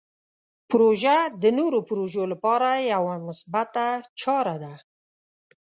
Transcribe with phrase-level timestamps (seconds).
[0.69, 3.87] پروژه د نوو پروژو لپاره یوه مثبته
[4.21, 4.73] چاره ده.